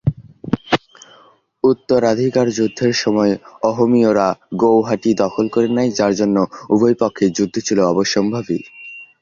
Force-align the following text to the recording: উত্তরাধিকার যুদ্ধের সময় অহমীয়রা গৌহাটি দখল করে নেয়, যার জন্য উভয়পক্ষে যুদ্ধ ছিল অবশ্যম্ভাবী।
উত্তরাধিকার 1.63 2.47
যুদ্ধের 2.57 2.93
সময় 3.03 3.33
অহমীয়রা 3.69 4.27
গৌহাটি 4.61 5.11
দখল 5.23 5.45
করে 5.53 5.67
নেয়, 5.77 5.91
যার 5.99 6.13
জন্য 6.19 6.37
উভয়পক্ষে 6.73 7.25
যুদ্ধ 7.37 7.55
ছিল 7.67 7.79
অবশ্যম্ভাবী। 7.93 8.57